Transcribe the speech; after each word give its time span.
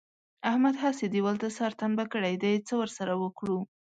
احمد 0.49 0.75
هسې 0.83 1.05
دېوال 1.13 1.37
ته 1.43 1.49
سر 1.57 1.71
ټنبه 1.79 2.03
کړی 2.13 2.35
دی؛ 2.41 2.53
څه 2.67 2.73
ور 2.79 2.89
سره 2.97 3.13
وکړو؟! 3.23 3.59